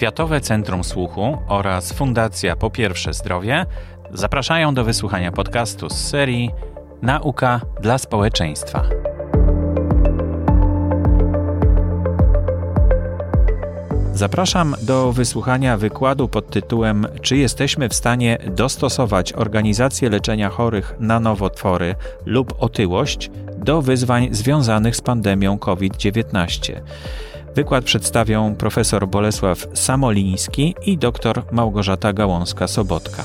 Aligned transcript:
Światowe 0.00 0.40
Centrum 0.40 0.84
Słuchu 0.84 1.38
oraz 1.48 1.92
Fundacja 1.92 2.56
Po 2.56 2.70
Pierwsze 2.70 3.12
Zdrowie 3.12 3.66
zapraszają 4.12 4.74
do 4.74 4.84
wysłuchania 4.84 5.32
podcastu 5.32 5.90
z 5.90 6.08
serii 6.08 6.50
Nauka 7.02 7.60
dla 7.80 7.98
społeczeństwa. 7.98 8.82
Zapraszam 14.14 14.76
do 14.82 15.12
wysłuchania 15.12 15.76
wykładu 15.76 16.28
pod 16.28 16.50
tytułem 16.50 17.06
Czy 17.22 17.36
jesteśmy 17.36 17.88
w 17.88 17.94
stanie 17.94 18.38
dostosować 18.46 19.32
organizację 19.32 20.10
leczenia 20.10 20.50
chorych 20.50 20.94
na 20.98 21.20
nowotwory 21.20 21.94
lub 22.26 22.54
otyłość 22.58 23.30
do 23.56 23.82
wyzwań 23.82 24.28
związanych 24.30 24.96
z 24.96 25.00
pandemią 25.00 25.58
COVID-19? 25.58 26.72
Wykład 27.54 27.84
przedstawią 27.84 28.54
profesor 28.54 29.08
Bolesław 29.08 29.66
Samoliński 29.74 30.74
i 30.86 30.98
dr 30.98 31.42
Małgorzata 31.52 32.12
Gałąska-Sobotka. 32.12 33.22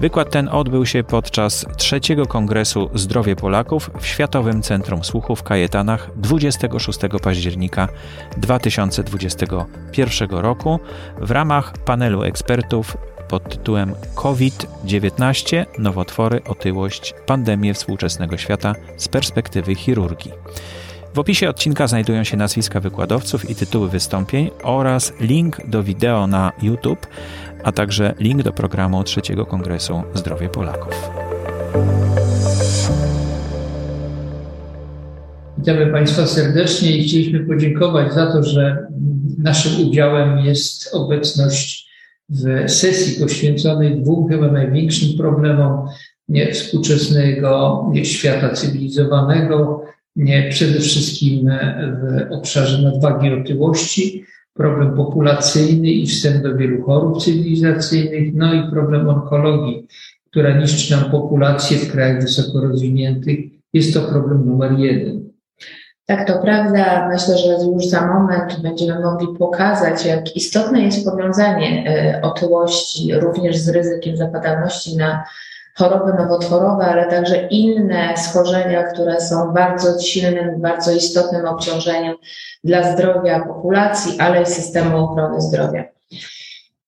Wykład 0.00 0.30
ten 0.30 0.48
odbył 0.48 0.86
się 0.86 1.04
podczas 1.04 1.66
trzeciego 1.76 2.26
kongresu 2.26 2.90
Zdrowie 2.94 3.36
Polaków 3.36 3.90
w 4.00 4.06
Światowym 4.06 4.62
Centrum 4.62 5.04
Słuchu 5.04 5.36
w 5.36 5.42
Kajetanach 5.42 6.10
26 6.16 6.98
października 7.22 7.88
2021 8.36 10.30
roku 10.30 10.80
w 11.18 11.30
ramach 11.30 11.72
panelu 11.78 12.22
ekspertów 12.22 12.96
pod 13.28 13.48
tytułem 13.48 13.94
COVID-19 14.14 15.66
nowotwory, 15.78 16.40
otyłość, 16.44 17.14
pandemie 17.26 17.74
współczesnego 17.74 18.36
świata 18.36 18.74
z 18.96 19.08
perspektywy 19.08 19.74
chirurgii. 19.74 20.32
W 21.14 21.18
opisie 21.18 21.48
odcinka 21.48 21.86
znajdują 21.86 22.24
się 22.24 22.36
nazwiska 22.36 22.80
wykładowców 22.80 23.50
i 23.50 23.54
tytuły 23.54 23.88
wystąpień 23.88 24.50
oraz 24.62 25.12
link 25.20 25.68
do 25.68 25.82
wideo 25.82 26.26
na 26.26 26.52
YouTube, 26.62 27.06
a 27.64 27.72
także 27.72 28.14
link 28.18 28.42
do 28.42 28.52
programu 28.52 29.04
trzeciego 29.04 29.46
Kongresu 29.46 30.02
Zdrowie 30.14 30.48
Polaków. 30.48 31.10
Witamy 35.58 35.86
Państwa 35.86 36.26
serdecznie 36.26 36.96
i 36.96 37.04
chcieliśmy 37.04 37.40
podziękować 37.40 38.14
za 38.14 38.32
to, 38.32 38.42
że 38.42 38.86
naszym 39.38 39.88
udziałem 39.88 40.38
jest 40.38 40.94
obecność 40.94 41.90
w 42.28 42.70
sesji 42.70 43.22
poświęconej 43.22 44.00
dwóm 44.00 44.28
chyba 44.28 44.46
największym 44.46 45.18
problemom 45.18 45.86
współczesnego 46.52 47.84
świata 48.02 48.50
cywilizowanego, 48.50 49.84
przede 50.50 50.80
wszystkim 50.80 51.50
w 52.00 52.32
obszarze 52.32 52.82
nadwagi 52.82 53.32
otyłości, 53.32 54.24
problem 54.54 54.96
populacyjny 54.96 55.88
i 55.88 56.06
wstęp 56.06 56.42
do 56.42 56.56
wielu 56.56 56.82
chorób 56.82 57.22
cywilizacyjnych, 57.22 58.34
no 58.34 58.54
i 58.54 58.70
problem 58.70 59.08
onkologii, 59.08 59.86
która 60.30 60.58
niszczy 60.58 60.96
nam 60.96 61.10
populację 61.10 61.78
w 61.78 61.92
krajach 61.92 62.22
wysoko 62.22 62.60
rozwiniętych. 62.60 63.38
Jest 63.72 63.94
to 63.94 64.00
problem 64.00 64.46
numer 64.46 64.72
jeden. 64.78 65.24
Tak, 66.06 66.26
to 66.26 66.38
prawda. 66.38 67.08
Myślę, 67.08 67.38
że 67.38 67.48
już 67.72 67.86
za 67.86 68.06
moment 68.06 68.60
będziemy 68.62 69.00
mogli 69.00 69.26
pokazać, 69.38 70.06
jak 70.06 70.36
istotne 70.36 70.82
jest 70.82 71.04
powiązanie 71.04 71.84
e, 71.88 72.22
otyłości 72.22 73.14
również 73.14 73.56
z 73.56 73.68
ryzykiem 73.68 74.16
zapadalności 74.16 74.96
na 74.96 75.24
choroby 75.74 76.12
nowotworowe, 76.18 76.84
ale 76.84 77.10
także 77.10 77.48
inne 77.50 78.16
schorzenia, 78.16 78.82
które 78.82 79.20
są 79.20 79.52
bardzo 79.52 80.00
silnym, 80.00 80.60
bardzo 80.60 80.92
istotnym 80.92 81.46
obciążeniem 81.46 82.14
dla 82.64 82.92
zdrowia 82.92 83.40
populacji, 83.40 84.18
ale 84.18 84.42
i 84.42 84.46
systemu 84.46 84.96
ochrony 84.96 85.40
zdrowia. 85.40 85.84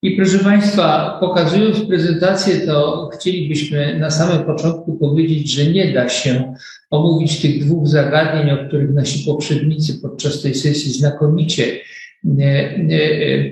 I 0.02 0.16
proszę 0.16 0.38
Państwa, 0.38 1.16
pokazując 1.20 1.80
prezentację, 1.80 2.66
to 2.66 3.08
chcielibyśmy 3.14 3.98
na 3.98 4.10
samym 4.10 4.44
początku 4.44 4.92
powiedzieć, 4.92 5.52
że 5.52 5.66
nie 5.66 5.92
da 5.92 6.08
się 6.08 6.54
omówić 6.90 7.42
tych 7.42 7.64
dwóch 7.64 7.88
zagadnień, 7.88 8.50
o 8.50 8.68
których 8.68 8.94
nasi 8.94 9.24
poprzednicy 9.24 10.00
podczas 10.02 10.42
tej 10.42 10.54
sesji 10.54 10.92
znakomicie 10.92 11.64
e, 11.64 12.42
e, 12.42 12.76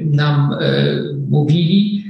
nam 0.04 0.52
e, 0.52 0.66
mówili 1.28 2.04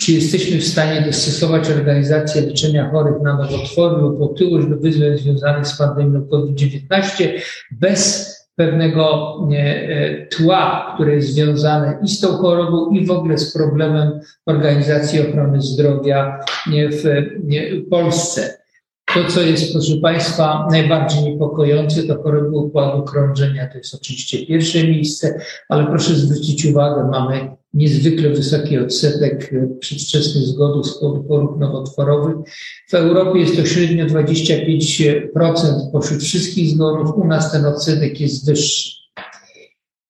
czy 0.00 0.12
jesteśmy 0.12 0.58
w 0.58 0.66
stanie 0.66 1.02
dostosować 1.02 1.70
organizację 1.70 2.42
leczenia 2.42 2.90
chorych 2.90 3.22
na 3.22 3.36
nowotwory 3.36 3.96
lub 3.96 4.22
otyłość 4.22 4.66
do 4.66 4.76
wyzwań 4.76 5.18
związanych 5.18 5.66
z 5.66 5.78
pandemią 5.78 6.26
COVID-19 6.26 7.28
bez 7.72 8.34
pewnego 8.56 9.34
e, 9.52 10.26
tła, 10.26 10.92
które 10.94 11.14
jest 11.14 11.28
związane 11.28 11.98
i 12.02 12.08
z 12.08 12.20
tą 12.20 12.28
chorobą, 12.28 12.90
i 12.90 13.06
w 13.06 13.10
ogóle 13.10 13.38
z 13.38 13.52
problemem 13.52 14.20
organizacji 14.46 15.28
ochrony 15.28 15.62
zdrowia 15.62 16.40
w 16.66 17.02
Polsce. 17.90 18.58
To, 19.14 19.24
co 19.28 19.40
jest, 19.40 19.72
proszę 19.72 19.96
Państwa, 20.02 20.68
najbardziej 20.70 21.22
niepokojące, 21.22 22.02
to 22.02 22.22
choroby 22.22 22.56
układu 22.56 23.02
krążenia. 23.02 23.68
To 23.68 23.78
jest 23.78 23.94
oczywiście 23.94 24.46
pierwsze 24.46 24.84
miejsce, 24.84 25.40
ale 25.68 25.86
proszę 25.86 26.14
zwrócić 26.14 26.66
uwagę, 26.66 27.08
mamy 27.12 27.50
niezwykle 27.74 28.30
wysoki 28.30 28.78
odsetek 28.78 29.52
e, 29.52 29.78
przedwczesnych 29.80 30.44
zgonów 30.44 30.86
z 30.86 30.98
powodu 30.98 31.28
chorób 31.28 31.60
nowotworowych. 31.60 32.36
W 32.88 32.94
Europie 32.94 33.40
jest 33.40 33.56
to 33.56 33.66
średnio 33.66 34.06
25% 34.06 35.90
pośród 35.92 36.22
wszystkich 36.22 36.68
zgonów, 36.68 37.16
u 37.16 37.26
nas 37.26 37.52
ten 37.52 37.66
odsetek 37.66 38.20
jest 38.20 38.46
wyższy. 38.46 39.04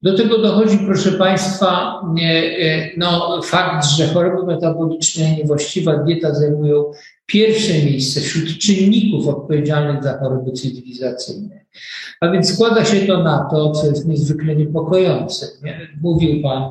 Do 0.03 0.17
tego 0.17 0.39
dochodzi, 0.39 0.79
proszę 0.87 1.13
Państwa, 1.13 2.01
e, 2.23 2.91
no, 2.97 3.41
fakt, 3.43 3.87
że 3.87 4.07
choroby 4.07 4.47
metaboliczne 4.47 5.25
i 5.25 5.37
niewłaściwa 5.37 5.97
dieta 5.97 6.35
zajmują 6.35 6.85
pierwsze 7.27 7.73
miejsce 7.85 8.21
wśród 8.21 8.59
czynników 8.59 9.29
odpowiedzialnych 9.29 10.03
za 10.03 10.19
choroby 10.19 10.53
cywilizacyjne. 10.53 11.65
A 12.21 12.31
więc 12.31 12.55
składa 12.55 12.85
się 12.85 13.07
to 13.07 13.23
na 13.23 13.49
to, 13.51 13.71
co 13.71 13.87
jest 13.87 14.09
niezwykle 14.09 14.57
niepokojące. 14.57 15.47
Mówił 16.03 16.43
Pan 16.43 16.71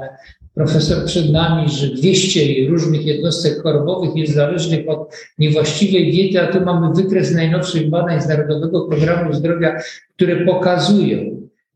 profesor 0.53 1.05
przed 1.05 1.31
nami, 1.31 1.69
że 1.69 1.87
200 1.87 2.39
różnych 2.69 3.05
jednostek 3.05 3.61
chorobowych 3.61 4.15
jest 4.15 4.33
zależnych 4.33 4.89
od 4.89 5.15
niewłaściwej 5.39 6.11
diety, 6.11 6.41
a 6.41 6.53
tu 6.53 6.65
mamy 6.65 6.93
wykres 6.95 7.35
najnowszych 7.35 7.89
badań 7.89 8.21
z 8.21 8.27
Narodowego 8.27 8.87
Programu 8.87 9.33
Zdrowia, 9.33 9.75
które 10.15 10.45
pokazują, 10.45 11.17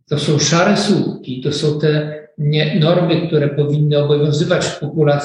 to 0.09 0.19
są 0.19 0.39
szare 0.39 0.77
słupki, 0.77 1.41
to 1.41 1.53
są 1.53 1.79
te 1.79 2.16
normy, 2.79 3.27
które 3.27 3.49
powinny 3.49 3.97
obowiązywać 4.03 4.65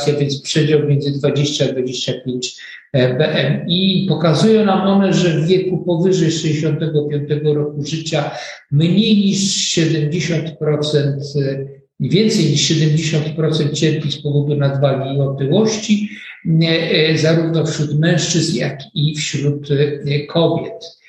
a 0.08 0.12
więc 0.12 0.42
przedział 0.42 0.88
między 0.88 1.12
20 1.12 1.64
a 1.64 1.72
25 1.72 2.56
e, 2.92 3.14
BMI. 3.14 4.06
Pokazują 4.08 4.64
nam 4.64 4.80
one, 4.80 5.12
że 5.12 5.28
w 5.28 5.46
wieku 5.46 5.78
powyżej 5.78 6.30
65 6.30 7.28
roku 7.44 7.86
życia 7.86 8.30
mniej 8.70 9.16
niż 9.16 9.78
70% 9.78 10.52
więcej 12.00 12.44
niż 12.44 12.70
70% 12.70 13.72
cierpi 13.72 14.12
z 14.12 14.22
powodu 14.22 14.56
nadwagi 14.56 15.16
i 15.16 15.20
otyłości, 15.20 16.08
e, 16.62 17.18
zarówno 17.18 17.66
wśród 17.66 17.98
mężczyzn, 17.98 18.56
jak 18.56 18.80
i 18.94 19.14
wśród 19.16 19.68
e, 19.70 20.26
kobiet. 20.26 21.01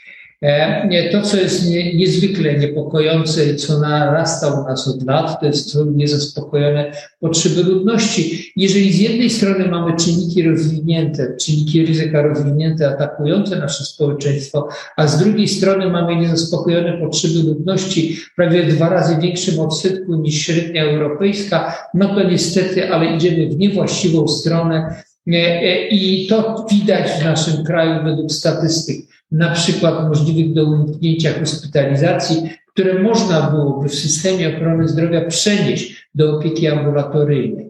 E, 0.44 1.10
to, 1.12 1.22
co 1.22 1.38
jest 1.38 1.70
niezwykle 1.94 2.54
niepokojące 2.54 3.56
co 3.56 3.80
narasta 3.80 4.62
u 4.62 4.64
nas 4.64 4.88
od 4.88 5.08
lat, 5.08 5.40
to 5.40 5.46
jest 5.46 5.78
niezaspokojone 5.96 6.92
potrzeby 7.20 7.64
ludności. 7.64 8.52
Jeżeli 8.56 8.94
z 8.94 9.00
jednej 9.00 9.30
strony 9.30 9.68
mamy 9.68 9.98
czynniki 9.98 10.44
rozwinięte, 10.44 11.36
czynniki 11.42 11.86
ryzyka 11.86 12.22
rozwinięte, 12.22 12.90
atakujące 12.90 13.60
nasze 13.60 13.84
społeczeństwo, 13.84 14.68
a 14.98 15.08
z 15.08 15.24
drugiej 15.24 15.48
strony 15.48 15.90
mamy 15.90 16.16
niezaspokojone 16.16 16.98
potrzeby 16.98 17.44
ludności 17.44 18.18
prawie 18.36 18.64
dwa 18.64 18.90
razy 18.90 19.18
większym 19.22 19.60
odsetku 19.60 20.16
niż 20.16 20.46
średnia 20.46 20.84
europejska, 20.84 21.76
no 21.94 22.16
to 22.16 22.24
niestety, 22.24 22.92
ale 22.92 23.16
idziemy 23.16 23.48
w 23.48 23.58
niewłaściwą 23.58 24.28
stronę 24.28 25.04
e, 25.28 25.88
i 25.88 26.28
to 26.28 26.66
widać 26.72 27.12
w 27.12 27.24
naszym 27.24 27.64
kraju 27.64 28.04
według 28.04 28.32
statystyk 28.32 29.13
na 29.34 29.52
przykład 29.52 30.10
możliwych 30.10 30.54
do 30.54 30.64
uniknięcia 30.66 31.40
hospitalizacji, 31.40 32.50
które 32.74 33.00
można 33.00 33.42
byłoby 33.42 33.90
w 33.90 33.96
systemie 33.96 34.56
ochrony 34.56 34.88
zdrowia 34.88 35.26
przenieść 35.26 36.08
do 36.16 36.38
opieki 36.38 36.68
ambulatoryjnej. 36.68 37.70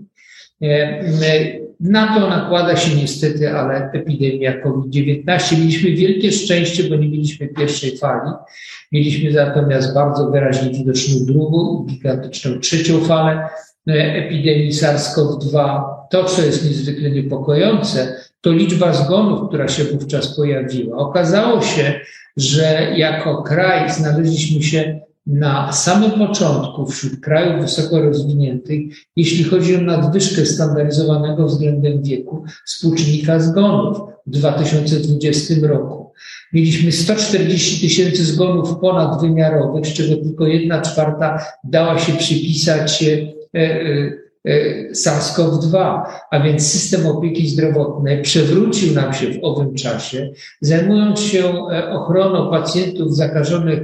E, 0.62 0.65
e, 0.68 1.63
na 1.80 2.15
to 2.15 2.30
nakłada 2.30 2.75
się 2.75 2.95
niestety, 2.95 3.51
ale 3.51 3.92
epidemia 3.92 4.62
COVID-19. 4.62 5.57
Mieliśmy 5.57 5.92
wielkie 5.92 6.31
szczęście, 6.31 6.83
bo 6.83 6.95
nie 6.95 7.10
mieliśmy 7.10 7.48
pierwszej 7.48 7.98
fali. 7.98 8.31
Mieliśmy 8.92 9.31
natomiast 9.31 9.94
bardzo 9.94 10.31
wyraźnie 10.31 10.71
widoczną 10.71 11.25
drugą, 11.25 11.86
gigantyczną 11.89 12.60
trzecią 12.60 13.00
falę 13.00 13.50
e, 13.88 13.92
epidemii 13.94 14.71
SARS-CoV-2. 14.71 15.83
To, 16.10 16.24
co 16.24 16.42
jest 16.42 16.65
niezwykle 16.65 17.12
niepokojące, 17.12 18.15
to 18.44 18.51
liczba 18.51 18.94
zgonów, 18.94 19.48
która 19.48 19.68
się 19.68 19.84
wówczas 19.84 20.36
pojawiła. 20.36 20.98
Okazało 20.98 21.62
się, 21.62 22.00
że 22.38 22.94
jako 22.98 23.44
kraj 23.44 23.92
znaleźliśmy 23.92 24.63
się 24.63 25.00
na 25.28 25.72
samym 25.72 26.12
początku 26.12 26.86
wśród 26.86 27.19
krajów 27.19 27.62
wysoko 27.62 28.01
rozwiniętych, 28.01 28.81
jeśli 29.16 29.44
chodzi 29.44 29.75
o 29.75 29.81
nadwyżkę 29.81 30.45
standaryzowanego 30.45 31.45
względem 31.45 32.04
wieku 32.04 32.44
współczynnika 32.66 33.40
zgonów 33.40 33.98
w 34.28 34.30
2020 34.30 35.54
roku. 35.62 36.12
Mieliśmy 36.54 36.92
140 36.92 37.81
tysięcy 37.81 38.25
zgonów 38.25 38.80
ponadwymiarowych, 38.80 39.88
z 39.88 39.94
czego 39.94 40.16
tylko 40.16 40.48
jedna 40.48 40.81
czwarta 40.81 41.46
dała 41.63 42.00
się 42.00 42.13
przypisać 42.13 43.04
e, 43.04 43.60
e, 43.60 44.23
SARS-CoV-2, 44.94 46.01
a 46.31 46.40
więc 46.40 46.72
system 46.72 47.07
opieki 47.07 47.48
zdrowotnej 47.48 48.22
przewrócił 48.22 48.94
nam 48.94 49.13
się 49.13 49.28
w 49.28 49.40
owym 49.42 49.75
czasie, 49.75 50.31
zajmując 50.62 51.19
się 51.19 51.44
e, 51.72 51.90
ochroną 51.90 52.51
pacjentów 52.51 53.16
zakażonych 53.16 53.80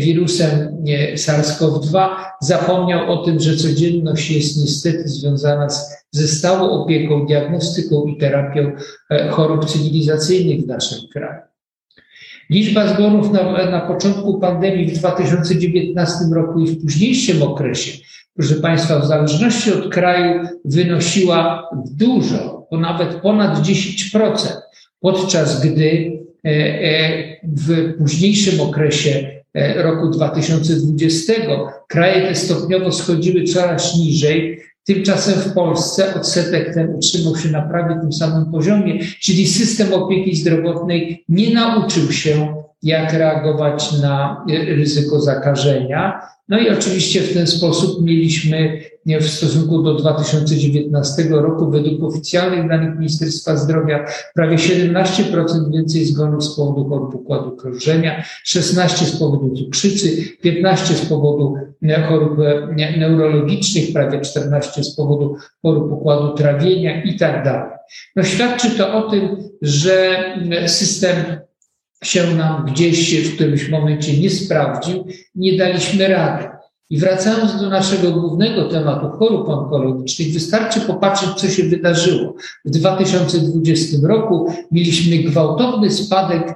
wirusem 0.00 0.82
SARS-CoV-2, 1.14 2.08
zapomniał 2.40 3.12
o 3.12 3.24
tym, 3.24 3.40
że 3.40 3.56
codzienność 3.56 4.30
jest 4.30 4.60
niestety 4.60 5.08
związana 5.08 5.70
z, 5.70 6.06
ze 6.10 6.28
stałą 6.28 6.70
opieką, 6.70 7.26
diagnostyką 7.26 8.06
i 8.06 8.16
terapią 8.16 8.72
e, 9.10 9.28
chorób 9.28 9.64
cywilizacyjnych 9.64 10.60
w 10.60 10.66
naszym 10.66 10.98
kraju. 11.12 11.42
Liczba 12.50 12.94
zgonów 12.94 13.32
na, 13.32 13.70
na 13.70 13.80
początku 13.80 14.40
pandemii 14.40 14.86
w 14.86 14.98
2019 14.98 16.14
roku 16.34 16.60
i 16.60 16.66
w 16.66 16.82
późniejszym 16.82 17.42
okresie 17.42 18.10
proszę 18.40 18.54
Państwa, 18.54 18.98
w 18.98 19.06
zależności 19.06 19.72
od 19.72 19.88
kraju 19.88 20.48
wynosiła 20.64 21.68
dużo, 21.90 22.66
bo 22.70 22.78
nawet 22.78 23.14
ponad 23.14 23.58
10%, 23.58 24.36
podczas 25.00 25.66
gdy 25.66 26.12
e, 26.44 26.48
e, 26.48 27.36
w 27.42 27.94
późniejszym 27.98 28.60
okresie 28.60 29.42
e, 29.54 29.82
roku 29.82 30.08
2020 30.08 31.32
kraje 31.88 32.28
te 32.28 32.34
stopniowo 32.34 32.92
schodziły 32.92 33.44
coraz 33.44 33.96
niżej. 33.96 34.60
Tymczasem 34.84 35.34
w 35.34 35.54
Polsce 35.54 36.14
odsetek 36.14 36.74
ten 36.74 36.94
utrzymał 36.94 37.36
się 37.36 37.48
na 37.48 37.62
prawie 37.62 38.00
tym 38.00 38.12
samym 38.12 38.52
poziomie, 38.52 38.98
czyli 39.20 39.48
system 39.48 39.92
opieki 39.92 40.36
zdrowotnej 40.36 41.24
nie 41.28 41.54
nauczył 41.54 42.12
się, 42.12 42.54
jak 42.82 43.12
reagować 43.12 44.00
na 44.02 44.44
ryzyko 44.66 45.20
zakażenia. 45.20 46.20
No 46.48 46.58
i 46.58 46.70
oczywiście 46.70 47.20
w 47.20 47.34
ten 47.34 47.46
sposób 47.46 48.04
mieliśmy 48.04 48.80
w 49.06 49.28
stosunku 49.28 49.82
do 49.82 49.94
2019 49.94 51.22
roku 51.30 51.70
według 51.70 52.02
oficjalnych 52.02 52.68
danych 52.68 52.98
Ministerstwa 52.98 53.56
Zdrowia 53.56 54.04
prawie 54.34 54.56
17% 54.56 55.72
więcej 55.72 56.04
zgonów 56.04 56.44
z 56.44 56.56
powodu 56.56 56.88
chorób 56.88 57.14
układu 57.14 57.56
krążenia, 57.56 58.24
16 58.44 59.06
z 59.06 59.16
powodu 59.16 59.54
cukrzycy, 59.56 60.22
15 60.42 60.94
z 60.94 61.06
powodu 61.06 61.54
chorób 62.08 62.38
neurologicznych, 62.98 63.92
prawie 63.92 64.20
14 64.20 64.84
z 64.84 64.96
powodu 64.96 65.36
chorób 65.62 65.92
układu 65.92 66.34
trawienia 66.34 67.02
i 67.02 67.18
tak 67.18 67.44
dalej. 67.44 67.70
No 68.16 68.22
świadczy 68.22 68.70
to 68.70 68.94
o 68.94 69.10
tym, 69.10 69.36
że 69.62 70.24
system 70.66 71.16
się 72.04 72.34
nam 72.34 72.66
gdzieś 72.66 73.28
w 73.28 73.34
którymś 73.34 73.68
momencie 73.68 74.20
nie 74.20 74.30
sprawdził, 74.30 75.06
nie 75.34 75.56
daliśmy 75.56 76.08
rady. 76.08 76.48
I 76.90 76.98
wracając 76.98 77.60
do 77.60 77.68
naszego 77.68 78.12
głównego 78.12 78.68
tematu 78.68 79.08
chorób 79.08 79.48
onkologicznych, 79.48 80.32
wystarczy 80.32 80.80
popatrzeć, 80.80 81.30
co 81.30 81.48
się 81.48 81.62
wydarzyło. 81.62 82.34
W 82.64 82.70
2020 82.70 83.96
roku 84.02 84.52
mieliśmy 84.70 85.16
gwałtowny 85.16 85.90
spadek 85.90 86.54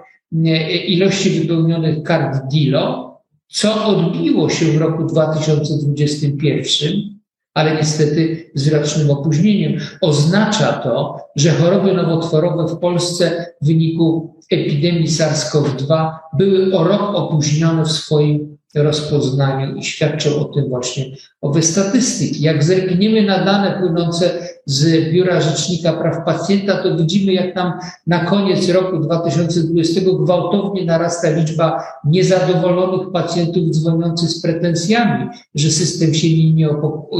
ilości 0.86 1.30
wypełnionych 1.30 2.02
kart 2.02 2.48
DILO, 2.48 3.18
co 3.48 3.86
odbiło 3.86 4.50
się 4.50 4.66
w 4.66 4.76
roku 4.76 5.04
2021 5.04 7.13
ale 7.54 7.76
niestety 7.76 8.50
z 8.54 8.68
rocznym 8.68 9.10
opóźnieniem. 9.10 9.80
Oznacza 10.00 10.72
to, 10.72 11.18
że 11.36 11.50
choroby 11.50 11.94
nowotworowe 11.94 12.66
w 12.66 12.78
Polsce 12.78 13.46
w 13.62 13.66
wyniku 13.66 14.34
epidemii 14.50 15.08
SARS-CoV-2 15.08 16.12
były 16.38 16.78
o 16.78 16.84
rok 16.84 17.14
opóźnione 17.14 17.84
w 17.84 17.92
swoim 17.92 18.58
rozpoznaniu 18.74 19.76
i 19.76 19.82
świadczą 19.82 20.40
o 20.40 20.44
tym 20.44 20.68
właśnie 20.68 21.04
owe 21.40 21.62
statystyki. 21.62 22.42
Jak 22.42 22.64
zerkniemy 22.64 23.22
na 23.22 23.44
dane 23.44 23.78
płynące 23.80 24.30
z 24.66 25.12
Biura 25.12 25.40
Rzecznika 25.40 25.92
Praw 25.92 26.24
Pacjenta, 26.24 26.82
to 26.82 26.96
widzimy, 26.96 27.32
jak 27.32 27.54
nam 27.54 27.72
na 28.06 28.24
koniec 28.24 28.68
roku 28.68 28.98
2020 28.98 30.00
gwałtownie 30.20 30.84
narasta 30.84 31.30
liczba 31.30 31.84
niezadowolonych 32.04 33.12
pacjentów 33.12 33.70
dzwoniących 33.70 34.28
z 34.28 34.42
pretensjami, 34.42 35.28
że 35.54 35.70
system 35.70 36.14
się 36.14 36.28
nimi 36.28 36.66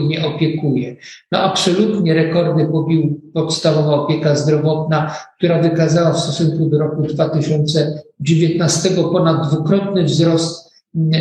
nie 0.09 0.27
opiekuje. 0.27 0.97
No 1.33 1.39
absolutnie 1.39 2.15
rekordy 2.15 2.67
pobił 2.67 3.21
podstawowa 3.35 3.95
opieka 3.95 4.37
zdrowotna, 4.37 5.15
która 5.39 5.63
wykazała 5.63 6.13
w 6.13 6.21
stosunku 6.21 6.67
do 6.67 6.79
roku 6.79 7.03
2019 7.03 8.91
ponad 9.13 9.49
dwukrotny 9.49 10.05
wzrost 10.05 10.64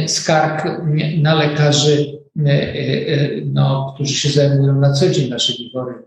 skarg 0.08 0.64
na 1.22 1.36
lekarzy, 1.36 2.20
e, 2.46 2.50
e, 2.50 3.30
no, 3.46 3.92
którzy 3.96 4.14
się 4.14 4.30
zajmują 4.30 4.80
na 4.80 4.94
co 4.94 5.10
dzień 5.10 5.30
naszymi 5.30 5.72
chorobami. 5.74 6.06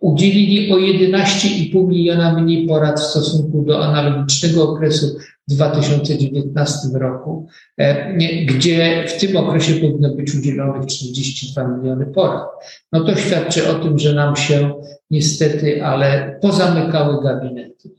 Udzielili 0.00 0.72
o 0.72 0.76
11,5 0.76 1.88
miliona 1.88 2.40
mniej 2.40 2.66
porad 2.66 3.00
w 3.00 3.04
stosunku 3.04 3.62
do 3.62 3.84
analogicznego 3.84 4.70
okresu 4.70 5.06
w 5.48 5.54
2019 5.54 6.88
roku, 6.94 7.46
e, 7.78 8.16
gdzie 8.46 9.04
w 9.08 9.20
tym 9.20 9.36
okresie 9.36 9.74
powinno 9.74 10.14
być 10.14 10.34
udzielonych 10.34 10.86
42 10.86 11.68
miliony 11.68 12.06
porad. 12.06 12.48
No 12.92 13.04
to 13.04 13.16
świadczy 13.16 13.68
o 13.68 13.74
tym, 13.74 13.98
że 13.98 14.12
nam 14.12 14.36
się 14.36 14.74
niestety, 15.10 15.84
ale 15.84 16.38
pozamykały 16.42 17.22
gabinety. 17.22 17.90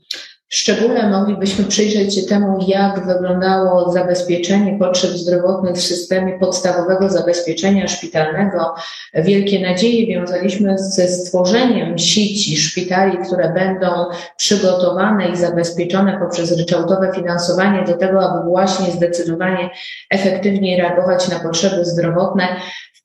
Szczególnie 0.54 1.02
moglibyśmy 1.02 1.64
przyjrzeć 1.64 2.14
się 2.14 2.22
temu, 2.22 2.58
jak 2.66 3.06
wyglądało 3.06 3.92
zabezpieczenie 3.92 4.78
potrzeb 4.78 5.10
zdrowotnych 5.10 5.76
w 5.76 5.82
systemie 5.82 6.38
podstawowego 6.38 7.10
zabezpieczenia 7.10 7.88
szpitalnego. 7.88 8.74
Wielkie 9.14 9.60
nadzieje 9.60 10.06
wiązaliśmy 10.06 10.78
ze 10.78 11.08
stworzeniem 11.08 11.98
sieci 11.98 12.56
szpitali, 12.56 13.18
które 13.18 13.52
będą 13.52 13.88
przygotowane 14.36 15.28
i 15.28 15.36
zabezpieczone 15.36 16.18
poprzez 16.18 16.58
ryczałtowe 16.58 17.12
finansowanie 17.14 17.84
do 17.84 17.94
tego, 17.94 18.30
aby 18.30 18.48
właśnie 18.48 18.92
zdecydowanie 18.92 19.70
efektywniej 20.10 20.80
reagować 20.80 21.28
na 21.28 21.40
potrzeby 21.40 21.84
zdrowotne 21.84 22.48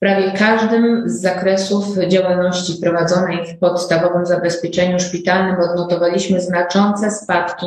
prawie 0.00 0.30
każdym 0.30 1.08
z 1.08 1.20
zakresów 1.20 1.98
działalności 2.08 2.72
prowadzonej 2.82 3.46
w 3.46 3.58
podstawowym 3.58 4.26
zabezpieczeniu 4.26 5.00
szpitalnym 5.00 5.60
odnotowaliśmy 5.60 6.40
znaczące 6.40 7.10
spadki 7.10 7.66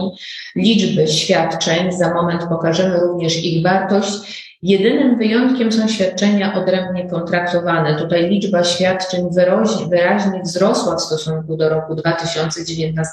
liczby 0.55 1.07
świadczeń. 1.07 1.91
Za 1.91 2.13
moment 2.13 2.43
pokażemy 2.43 2.99
również 2.99 3.43
ich 3.43 3.63
wartość 3.63 4.42
Jedynym 4.63 5.17
wyjątkiem 5.17 5.71
są 5.71 5.87
świadczenia 5.87 6.55
odrębnie 6.55 7.09
kontraktowane. 7.09 7.95
Tutaj 7.95 8.29
liczba 8.29 8.63
świadczeń 8.63 9.29
wyraźnie, 9.89 10.41
wzrosła 10.43 10.95
w 10.95 11.01
stosunku 11.01 11.57
do 11.57 11.69
roku 11.69 11.95
2019 11.95 13.11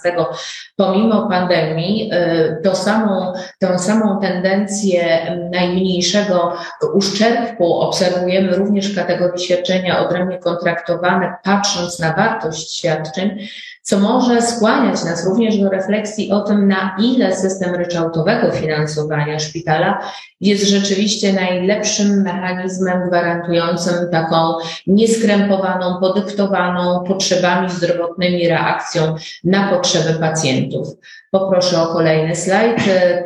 pomimo 0.77 1.29
pandemii. 1.29 2.11
Y, 2.13 2.63
to 2.63 2.75
samą, 2.77 3.33
tę 3.59 3.79
samą 3.79 4.21
tendencję 4.21 5.03
najmniejszego 5.51 6.57
uszczerbku 6.95 7.75
obserwujemy 7.75 8.57
również 8.57 8.93
w 8.93 8.97
kategorii 8.97 9.45
świadczenia 9.45 10.07
odrębnie 10.07 10.39
kontraktowane, 10.39 11.35
patrząc 11.45 11.99
na 11.99 12.15
wartość 12.15 12.79
świadczeń 12.79 13.39
co 13.83 13.99
może 13.99 14.43
skłaniać 14.43 15.05
nas 15.05 15.27
również 15.27 15.59
do 15.59 15.71
refleksji 15.71 16.33
o 16.33 16.41
tym, 16.41 16.69
na 16.69 16.97
ile 17.03 17.37
system 17.37 17.75
ryczałtowego 17.75 18.53
finansowania 18.53 19.39
szpitala 19.39 19.99
jest 20.41 20.65
rzeczywiście 20.65 21.33
najlepszym 21.33 22.23
mechanizmem 22.23 23.09
gwarantującym 23.09 23.95
taką 24.11 24.55
nieskrępowaną, 24.87 26.01
podyktowaną 26.01 27.05
potrzebami 27.05 27.71
zdrowotnymi 27.71 28.49
reakcją 28.49 29.15
na 29.45 29.69
potrzeby 29.71 30.19
pacjentów. 30.19 30.89
Poproszę 31.31 31.83
o 31.83 31.87
kolejny 31.87 32.37
slajd. 32.37 32.77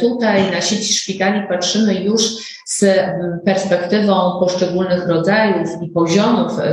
Tutaj 0.01 0.51
na 0.51 0.61
sieć 0.61 1.01
szpitali 1.01 1.49
patrzymy 1.49 1.95
już 1.95 2.23
z 2.67 2.85
perspektywą 3.45 4.41
poszczególnych 4.41 5.09
rodzajów 5.09 5.69
i 5.83 5.89
poziomów 5.89 6.59
e, 6.59 6.65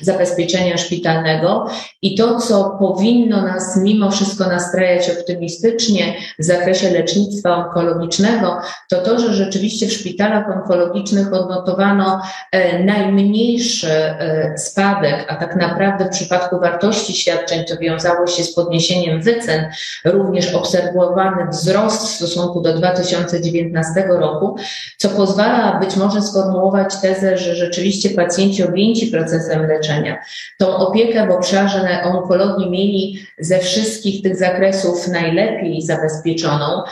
zabezpieczenia 0.00 0.76
szpitalnego 0.76 1.66
i 2.02 2.14
to, 2.14 2.40
co 2.40 2.76
powinno 2.80 3.42
nas 3.42 3.76
mimo 3.76 4.10
wszystko 4.10 4.44
nastrajać 4.48 5.10
optymistycznie 5.10 6.14
w 6.38 6.44
zakresie 6.44 6.90
lecznictwa 6.90 7.56
onkologicznego, 7.56 8.58
to 8.90 9.02
to, 9.02 9.18
że 9.18 9.34
rzeczywiście 9.34 9.86
w 9.86 9.92
szpitalach 9.92 10.50
onkologicznych 10.50 11.32
odnotowano 11.32 12.20
e, 12.52 12.84
najmniejszy 12.84 13.92
e, 13.92 14.58
spadek, 14.58 15.26
a 15.28 15.36
tak 15.36 15.56
naprawdę 15.56 16.04
w 16.04 16.08
przypadku 16.08 16.60
wartości 16.60 17.12
świadczeń 17.12 17.64
to 17.64 17.76
wiązało 17.76 18.26
się 18.26 18.44
z 18.44 18.54
podniesieniem 18.54 19.22
wycen, 19.22 19.66
również 20.14 20.54
obserwowany 20.54 21.46
wzrost 21.50 22.06
w 22.06 22.10
stosunku 22.10 22.60
do 22.60 22.74
2019 22.74 24.04
roku, 24.08 24.56
co 24.98 25.08
pozwala 25.08 25.80
być 25.80 25.96
może 25.96 26.22
sformułować 26.22 26.96
tezę, 27.00 27.38
że 27.38 27.54
rzeczywiście 27.54 28.10
pacjenci 28.10 28.64
objęci 28.64 29.06
procesem 29.06 29.66
leczenia 29.66 30.18
tą 30.58 30.76
opiekę 30.76 31.26
w 31.26 31.30
obszarze 31.30 32.02
onkologii 32.04 32.70
mieli 32.70 33.26
ze 33.38 33.58
wszystkich 33.58 34.22
tych 34.22 34.36
zakresów 34.36 35.08
najlepiej 35.08 35.82
zabezpieczoną. 35.82 36.82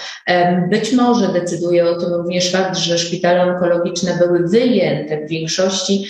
Być 0.70 0.92
może 0.92 1.28
decyduje 1.28 1.90
o 1.90 2.00
tym 2.00 2.14
również 2.14 2.52
fakt, 2.52 2.76
że 2.76 2.98
szpitale 2.98 3.42
onkologiczne 3.42 4.18
były 4.18 4.48
wyjęte 4.48 5.26
w 5.26 5.28
większości 5.28 6.06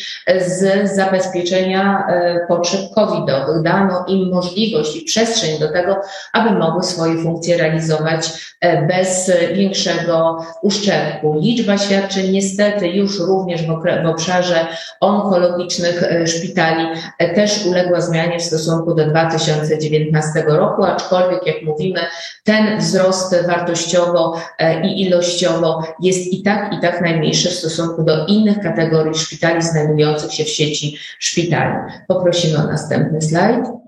z 0.47 0.91
zabezpieczenia 0.97 2.07
e, 2.09 2.47
potrzeb 2.49 2.81
covidowych. 2.95 3.63
Dano 3.63 4.05
im 4.09 4.31
możliwość 4.31 4.97
i 4.97 5.05
przestrzeń 5.05 5.59
do 5.59 5.73
tego, 5.73 5.97
aby 6.33 6.59
mogły 6.59 6.83
swoje 6.83 7.02
funkcje 7.23 7.57
realizować 7.57 8.31
e, 8.61 8.87
bez 8.87 9.33
większego 9.55 10.47
uszczerbku. 10.63 11.39
Liczba 11.41 11.79
świadczeń 11.79 12.31
niestety 12.31 12.89
już 12.89 13.21
również 13.21 13.67
w 13.67 13.71
obszarze 14.07 14.67
onkologicznych 15.01 16.03
e, 16.03 16.27
szpitali 16.27 16.87
też 17.35 17.67
uległa 17.67 18.01
zmianie 18.01 18.39
w 18.39 18.43
stosunku 18.43 18.95
do 18.95 19.07
2019 19.07 20.45
roku, 20.47 20.85
aczkolwiek 20.85 21.47
jak 21.47 21.63
mówimy, 21.63 22.01
ten 22.45 22.79
wzrost 22.79 23.47
wartościowo 23.47 24.37
i 24.85 25.03
ilościowo 25.03 25.83
jest 26.01 26.33
i 26.33 26.43
tak, 26.43 26.73
i 26.73 26.81
tak 26.81 27.01
najmniejszy 27.01 27.49
w 27.49 27.55
stosunku 27.55 28.03
do 28.03 28.27
innych 28.27 28.61
kategorii 28.61 29.15
szpitali 29.15 29.63
znajdujących 29.63 30.33
się 30.33 30.45
w 30.45 30.49
sieci 30.49 30.97
szpitali. 31.19 31.75
Poprosimy 32.09 32.59
o 32.59 32.67
następny 32.67 33.23
slajd. 33.23 33.82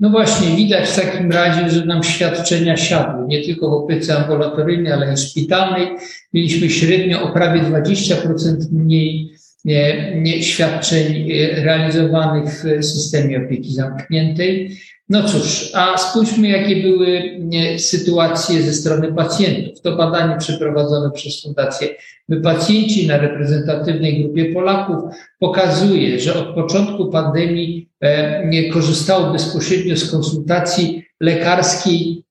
No 0.00 0.10
właśnie, 0.10 0.56
widać 0.56 0.88
w 0.88 0.96
takim 0.96 1.32
razie, 1.32 1.70
że 1.70 1.84
nam 1.84 2.02
świadczenia 2.02 2.76
siadły, 2.76 3.26
nie 3.26 3.44
tylko 3.44 3.70
w 3.70 3.72
opiece 3.72 4.16
ambulatoryjnej, 4.16 4.92
ale 4.92 5.14
i 5.14 5.16
szpitalnej. 5.16 5.88
Mieliśmy 6.32 6.70
średnio 6.70 7.22
o 7.22 7.32
prawie 7.32 7.60
20% 7.60 8.56
mniej 8.72 9.34
nie, 9.64 10.42
świadczeń 10.42 11.32
e, 11.32 11.64
realizowanych 11.64 12.44
w 12.80 12.84
systemie 12.84 13.38
opieki 13.38 13.74
zamkniętej. 13.74 14.78
No 15.08 15.28
cóż, 15.28 15.70
a 15.74 15.98
spójrzmy, 15.98 16.48
jakie 16.48 16.76
były 16.76 17.40
sytuacje 17.78 18.62
ze 18.62 18.72
strony 18.72 19.12
pacjentów. 19.12 19.80
To 19.80 19.96
badanie 19.96 20.38
przeprowadzone 20.38 21.10
przez 21.10 21.42
Fundację 21.42 21.88
My 22.28 22.40
Pacjenci 22.40 23.06
na 23.06 23.16
reprezentatywnej 23.16 24.22
grupie 24.22 24.52
Polaków 24.52 24.96
pokazuje, 25.38 26.20
że 26.20 26.34
od 26.34 26.54
początku 26.54 27.10
pandemii 27.10 27.88
e, 28.00 28.46
nie 28.46 28.72
korzystało 28.72 29.32
bezpośrednio 29.32 29.96
z 29.96 30.10
konsultacji 30.10 31.04
lekarskiej 31.20 32.22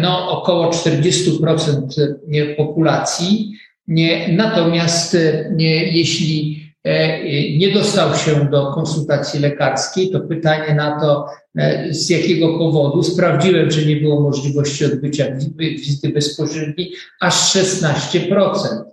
no, 0.00 0.30
około 0.30 0.70
40% 0.70 2.56
populacji. 2.56 3.52
Natomiast 4.36 5.16
jeśli 5.92 6.63
E, 6.63 6.63
nie 7.58 7.74
dostał 7.74 8.14
się 8.14 8.48
do 8.50 8.72
konsultacji 8.72 9.40
lekarskiej, 9.40 10.10
to 10.10 10.20
pytanie 10.20 10.74
na 10.74 11.00
to, 11.00 11.26
e, 11.56 11.94
z 11.94 12.10
jakiego 12.10 12.58
powodu, 12.58 13.02
sprawdziłem, 13.02 13.70
że 13.70 13.86
nie 13.86 13.96
było 13.96 14.20
możliwości 14.20 14.84
odbycia 14.84 15.24
wizyty 15.58 16.08
bezpośredniej, 16.08 16.92
aż 17.20 17.52
16%. 17.52 18.84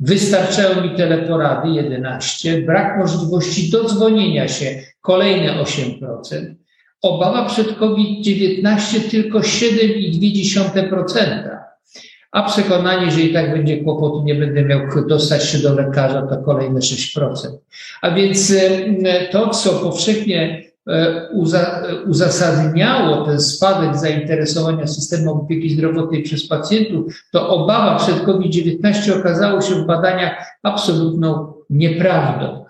Wystarczały 0.00 0.82
mi 0.82 0.96
teleporady 0.96 1.68
11, 1.68 2.62
brak 2.62 2.98
możliwości 2.98 3.70
dodzwonienia 3.70 4.48
się 4.48 4.82
kolejne 5.00 5.62
8%. 5.62 6.54
Obawa 7.02 7.48
przed 7.48 7.76
COVID-19 7.76 9.00
tylko 9.10 9.38
7,2% 9.38 11.55
a 12.36 12.42
przekonanie, 12.42 13.10
że 13.10 13.20
i 13.20 13.32
tak 13.32 13.52
będzie 13.52 13.84
kłopotu, 13.84 14.22
nie 14.24 14.34
będę 14.34 14.64
miał 14.64 14.80
dostać 15.08 15.44
się 15.44 15.58
do 15.58 15.74
lekarza, 15.74 16.22
to 16.22 16.36
kolejne 16.36 16.80
6%. 16.80 17.30
A 18.02 18.10
więc 18.10 18.52
e, 19.04 19.28
to, 19.28 19.48
co 19.48 19.70
powszechnie 19.72 20.62
e, 20.88 21.28
uzasadniało 22.06 23.26
ten 23.26 23.40
spadek 23.40 23.96
zainteresowania 23.96 24.86
systemem 24.86 25.28
opieki 25.28 25.70
zdrowotnej 25.70 26.22
przez 26.22 26.48
pacjentów, 26.48 27.24
to 27.32 27.48
obawa 27.48 27.98
przed 27.98 28.20
COVID-19 28.20 29.18
okazało 29.20 29.60
się 29.60 29.74
w 29.74 29.86
badaniach 29.86 30.58
absolutną 30.62 31.52
nieprawdą. 31.70 32.64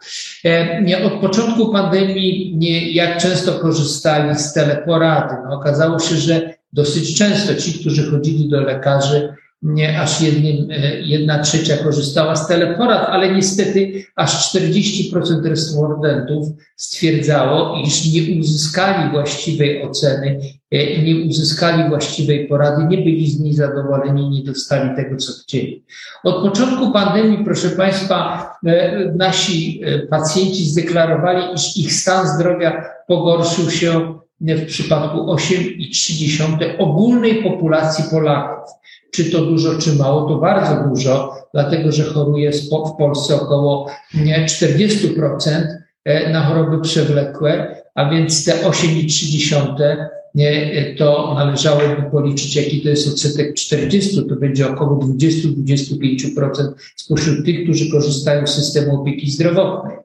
E, 0.44 1.04
od 1.04 1.12
początku 1.12 1.73
pandemii, 1.73 2.58
jak 2.94 3.18
często 3.18 3.52
korzystali 3.52 4.38
z 4.38 4.52
teleporady? 4.52 5.35
No, 5.49 5.56
okazało 5.56 5.99
się, 5.99 6.16
że 6.16 6.54
dosyć 6.73 7.18
często 7.18 7.54
ci, 7.54 7.78
którzy 7.78 8.11
chodzili 8.11 8.49
do 8.49 8.61
lekarzy, 8.61 9.35
nie 9.62 10.00
aż 10.00 10.20
jednym, 10.20 10.70
e, 10.70 11.00
jedna 11.00 11.42
trzecia 11.42 11.76
korzystała 11.76 12.36
z 12.36 12.48
teleporad, 12.48 13.08
ale 13.08 13.34
niestety 13.34 14.04
aż 14.16 14.50
40% 14.50 15.46
respondentów 15.46 16.48
stwierdzało, 16.76 17.82
iż 17.86 18.12
nie 18.12 18.40
uzyskali 18.40 19.10
właściwej 19.10 19.82
oceny, 19.82 20.40
e, 20.70 21.02
nie 21.02 21.16
uzyskali 21.28 21.88
właściwej 21.88 22.48
porady, 22.48 22.84
nie 22.84 22.96
byli 22.98 23.30
z 23.30 23.40
niej 23.40 23.54
zadowoleni, 23.54 24.30
nie 24.30 24.44
dostali 24.44 24.96
tego, 24.96 25.16
co 25.16 25.32
chcieli. 25.42 25.84
Od 26.25 26.42
początku 26.42 26.92
pandemii, 26.92 27.44
proszę 27.44 27.68
Państwa, 27.68 28.50
e, 28.66 29.12
nasi 29.16 29.80
pacjenci 30.10 30.64
zdeklarowali, 30.64 31.54
iż 31.54 31.76
ich 31.76 31.92
stan 31.92 32.28
zdrowia 32.28 32.84
pogorszył 33.06 33.70
się 33.70 34.16
w 34.40 34.66
przypadku 34.66 35.32
8,3 35.32 36.78
ogólnej 36.78 37.42
populacji 37.42 38.04
Polaków. 38.10 38.70
Czy 39.16 39.30
to 39.30 39.40
dużo, 39.40 39.78
czy 39.78 39.92
mało? 39.92 40.28
To 40.28 40.38
bardzo 40.38 40.88
dużo, 40.88 41.35
dlatego 41.54 41.92
że 41.92 42.04
choruje 42.04 42.52
w 42.52 42.96
Polsce 42.99 43.35
około 43.35 43.90
40% 44.14 45.66
e, 46.04 46.32
na 46.32 46.40
choroby 46.40 46.80
przewlekłe, 46.80 47.82
a 47.94 48.11
więc 48.11 48.44
te 48.44 48.52
8,3 48.52 50.06
e, 50.38 50.94
to 50.94 51.35
należałoby 51.35 52.11
policzyć, 52.11 52.56
jaki 52.56 52.82
to 52.82 52.88
jest 52.88 53.08
odsetek 53.08 53.54
40, 53.54 54.28
to 54.28 54.37
będzie 54.37 54.68
około 54.68 55.00
20-25% 55.04 56.73
spośród 56.96 57.46
tych, 57.46 57.64
którzy 57.64 57.90
korzystają 57.90 58.46
z 58.46 58.54
systemu 58.54 59.02
opieki 59.02 59.30
zdrowotnej. 59.30 59.96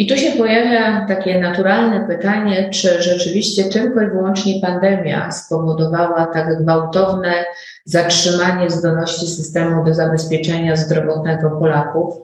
I 0.00 0.06
tu 0.06 0.16
się 0.16 0.32
pojawia 0.32 1.06
takie 1.06 1.40
naturalne 1.40 2.06
pytanie, 2.08 2.70
czy 2.72 3.02
rzeczywiście 3.02 3.64
tylko 3.64 4.02
i 4.02 4.10
wyłącznie 4.10 4.60
pandemia 4.60 5.30
spowodowała 5.32 6.26
tak 6.26 6.62
gwałtowne 6.62 7.44
zatrzymanie 7.90 8.70
zdolności 8.70 9.26
systemu 9.26 9.84
do 9.84 9.94
zabezpieczenia 9.94 10.76
zdrowotnego 10.76 11.50
Polaków. 11.50 12.14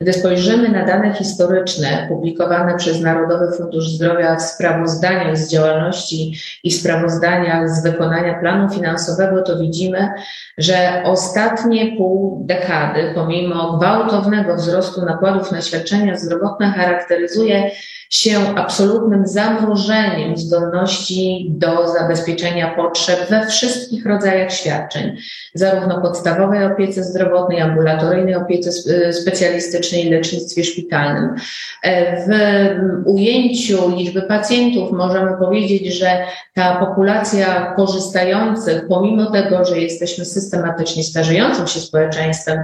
Gdy 0.00 0.12
spojrzymy 0.12 0.68
na 0.68 0.84
dane 0.84 1.14
historyczne 1.14 2.06
publikowane 2.08 2.76
przez 2.76 3.00
Narodowy 3.00 3.56
Fundusz 3.56 3.88
Zdrowia 3.88 4.36
w 4.36 4.42
sprawozdaniach 4.42 5.38
z 5.38 5.50
działalności 5.50 6.38
i 6.64 6.70
sprawozdaniach 6.70 7.70
z 7.70 7.82
wykonania 7.82 8.34
planu 8.40 8.70
finansowego, 8.70 9.42
to 9.42 9.58
widzimy, 9.58 10.08
że 10.58 11.02
ostatnie 11.04 11.96
pół 11.96 12.42
dekady, 12.46 13.12
pomimo 13.14 13.72
gwałtownego 13.72 14.56
wzrostu 14.56 15.04
nakładów 15.04 15.52
na 15.52 15.60
świadczenia 15.60 16.18
zdrowotne, 16.18 16.72
charakteryzuje 16.72 17.70
się 18.12 18.54
absolutnym 18.56 19.26
zamrożeniem 19.26 20.36
zdolności 20.36 21.46
do 21.50 21.88
zabezpieczenia 21.88 22.74
potrzeb 22.76 23.30
we 23.30 23.46
wszystkich 23.46 24.06
rodzajach 24.06 24.52
świadczeń, 24.52 25.16
zarówno 25.54 26.00
podstawowej 26.00 26.64
opiece 26.64 27.04
zdrowotnej, 27.04 27.60
ambulatoryjnej 27.60 28.34
opiece 28.34 28.72
specjalistycznej 29.12 30.10
lecznictwie 30.10 30.64
szpitalnym. 30.64 31.34
W 32.28 32.32
ujęciu 33.04 33.96
liczby 33.96 34.22
pacjentów 34.22 34.92
możemy 34.92 35.36
powiedzieć, 35.38 35.94
że 35.94 36.18
ta 36.54 36.76
populacja 36.86 37.72
korzystających, 37.76 38.88
pomimo 38.88 39.30
tego, 39.30 39.64
że 39.64 39.78
jesteśmy 39.78 40.24
systematycznie 40.24 41.04
starzejącym 41.04 41.66
się 41.66 41.80
społeczeństwem, 41.80 42.58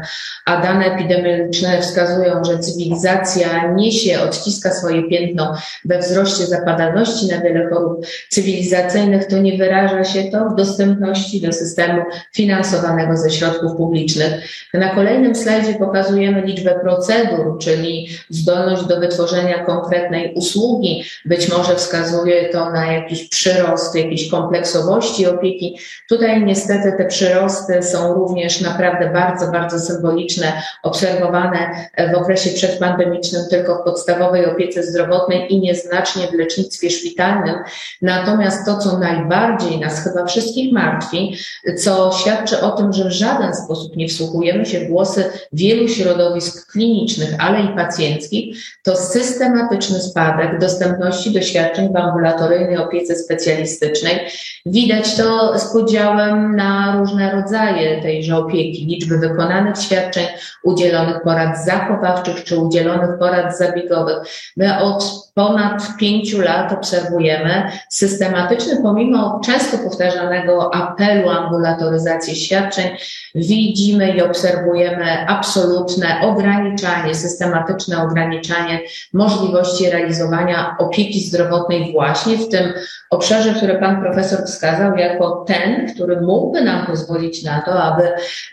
a 0.47 0.63
dane 0.63 0.85
epidemiologiczne 0.85 1.83
wskazują, 1.83 2.45
że 2.45 2.59
cywilizacja 2.59 3.73
niesie, 3.73 4.21
odciska 4.21 4.71
swoje 4.71 5.09
piętno 5.09 5.38
we 5.85 5.99
wzroście 5.99 6.47
zapadalności 6.47 7.27
na 7.29 7.41
wiele 7.41 7.69
chorób 7.69 8.07
cywilizacyjnych, 8.29 9.27
to 9.27 9.39
nie 9.39 9.59
wyraża 9.59 10.05
się 10.05 10.25
to 10.25 10.51
w 10.51 10.55
dostępności 10.55 11.41
do 11.41 11.53
systemu 11.53 12.03
finansowanego 12.35 13.17
ze 13.17 13.31
środków 13.31 13.77
publicznych. 13.77 14.33
Na 14.75 14.95
kolejnym 14.95 15.35
slajdzie 15.35 15.75
pokazujemy 15.75 16.43
liczbę 16.43 16.81
procedur, 16.83 17.59
czyli 17.59 18.09
zdolność 18.31 18.85
do 18.85 19.01
wytworzenia 19.01 19.65
konkretnej 19.65 20.35
usługi. 20.35 21.05
Być 21.25 21.49
może 21.49 21.75
wskazuje 21.75 22.49
to 22.49 22.71
na 22.71 22.93
jakiś 22.93 23.29
przyrost, 23.29 23.95
jakiejś 23.95 24.31
kompleksowości 24.31 25.27
opieki. 25.27 25.79
Tutaj 26.09 26.45
niestety 26.45 26.93
te 26.99 27.05
przyrosty 27.05 27.83
są 27.83 28.15
również 28.15 28.61
naprawdę 28.61 29.11
bardzo, 29.13 29.53
bardzo 29.53 29.79
symboliczne, 29.79 30.63
obserwowane 30.83 31.89
w 32.13 32.17
okresie 32.17 32.51
przedpandemicznym 32.51 33.43
tylko 33.51 33.75
w 33.75 33.85
podstawowej 33.85 34.47
opiece 34.47 34.83
zdrowotnej 34.83 35.28
i 35.37 35.61
nieznacznie 35.61 36.27
w 36.27 36.33
lecznictwie 36.33 36.91
szpitalnym. 36.91 37.55
Natomiast 38.03 38.67
to, 38.67 38.79
co 38.79 38.99
najbardziej 38.99 39.81
nas 39.81 40.05
chyba 40.05 40.27
wszystkich 40.27 40.73
martwi, 40.73 41.37
co 41.79 42.13
świadczy 42.21 42.61
o 42.61 42.71
tym, 42.71 42.93
że 42.93 43.05
w 43.05 43.13
żaden 43.13 43.55
sposób 43.55 43.97
nie 43.97 44.09
wsłuchujemy 44.09 44.67
się 44.67 44.81
w 44.81 44.89
głosy 44.89 45.25
wielu 45.53 45.89
środowisk 45.89 46.73
klinicznych, 46.73 47.35
ale 47.39 47.61
i 47.61 47.69
pacjenckich, 47.69 48.57
to 48.83 48.97
systematyczny 48.97 50.01
spadek 50.01 50.59
dostępności 50.61 51.31
do 51.31 51.43
świadczeń 51.43 51.93
w 51.93 51.97
ambulatoryjnej 51.97 52.77
opiece 52.77 53.17
specjalistycznej. 53.17 54.21
Widać 54.67 55.17
to 55.17 55.59
z 55.59 55.73
podziałem 55.73 56.57
na 56.57 56.97
różne 56.99 57.33
rodzaje 57.33 58.03
tejże 58.03 58.37
opieki, 58.37 58.87
liczby 58.87 59.19
wykonanych 59.19 59.77
świadczeń, 59.77 60.27
udzielonych 60.65 61.23
porad 61.23 61.65
zachowawczych 61.65 62.45
czy 62.45 62.59
udzielonych 62.59 63.19
porad 63.19 63.59
zabiegowych. 63.59 64.19
My 64.57 64.81
od 64.81 65.08
ponad 65.35 65.97
pięciu 65.99 66.41
lat 66.41 66.73
obserwujemy 66.73 67.71
systematyczny, 67.89 68.83
pomimo 68.83 69.41
często 69.45 69.79
powtarzanego 69.79 70.75
apelu 70.75 71.29
ambulatoryzacji 71.29 72.37
świadczeń, 72.37 72.91
widzimy 73.35 74.11
i 74.11 74.23
obserwujemy 74.23 75.27
absolutne 75.29 76.21
ograniczanie, 76.23 77.15
systematyczne 77.15 78.03
ograniczanie 78.03 78.81
możliwości 79.13 79.91
realizowania 79.91 80.77
opieki 80.79 81.21
zdrowotnej 81.21 81.93
właśnie 81.93 82.37
w 82.37 82.49
tym 82.49 82.73
obszarze, 83.11 83.55
który 83.55 83.75
pan 83.75 84.03
profesor 84.03 84.47
wskazał 84.47 84.97
jako 84.97 85.45
ten, 85.47 85.95
który 85.95 86.21
mógłby 86.21 86.65
nam 86.65 86.87
pozwolić 86.87 87.45
na 87.45 87.61
to, 87.61 87.83
aby 87.83 88.03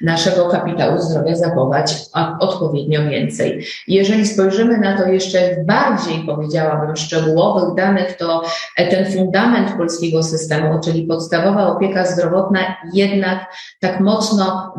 naszego 0.01 0.49
kapitału 0.49 1.01
zdrowia 1.01 1.35
zachować 1.35 1.95
odpowiednio 2.39 3.09
więcej. 3.09 3.65
Jeżeli 3.87 4.27
spojrzymy 4.27 4.77
na 4.77 4.97
to 4.97 5.07
jeszcze 5.07 5.39
bardziej, 5.65 6.23
powiedziałabym, 6.45 6.95
szczegółowych 6.95 7.75
danych, 7.75 8.17
to 8.17 8.43
ten 8.89 9.11
fundament 9.11 9.77
polskiego 9.77 10.23
systemu, 10.23 10.79
czyli 10.83 11.03
podstawowa 11.03 11.67
opieka 11.67 12.05
zdrowotna, 12.05 12.59
jednak 12.93 13.55
tak 13.81 13.99
mocno 13.99 14.73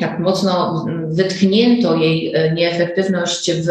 tak 0.00 0.18
mocno 0.18 0.84
wytknięto 1.08 1.96
jej 1.96 2.34
nieefektywność 2.54 3.52
w 3.52 3.66